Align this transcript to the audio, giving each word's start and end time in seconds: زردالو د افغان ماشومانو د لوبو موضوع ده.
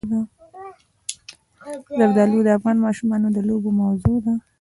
زردالو 1.97 2.39
د 2.45 2.49
افغان 2.57 2.77
ماشومانو 2.85 3.27
د 3.31 3.37
لوبو 3.49 3.69
موضوع 3.81 4.17
ده. 4.25 4.33